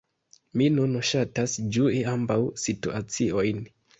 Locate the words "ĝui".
1.77-2.01